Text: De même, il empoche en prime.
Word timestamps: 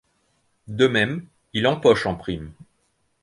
De 0.67 0.87
même, 0.87 1.27
il 1.53 1.67
empoche 1.67 2.07
en 2.07 2.15
prime. 2.15 2.51